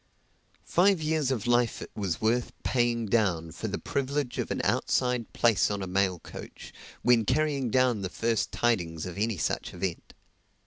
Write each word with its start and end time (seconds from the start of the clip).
Five 0.65 0.99
years 0.99 1.29
of 1.29 1.45
life 1.45 1.79
it 1.79 1.91
was 1.95 2.19
worth 2.19 2.53
paying 2.63 3.05
down 3.05 3.51
for 3.51 3.67
the 3.67 3.77
privilege 3.77 4.39
of 4.39 4.49
an 4.49 4.59
outside 4.63 5.31
place 5.31 5.69
on 5.69 5.83
a 5.83 5.85
mail 5.85 6.17
coach, 6.17 6.73
when 7.03 7.23
carrying 7.23 7.69
down 7.69 8.01
the 8.01 8.09
first 8.09 8.51
tidings 8.51 9.05
of 9.05 9.19
any 9.19 9.37
such 9.37 9.75
event. 9.75 10.15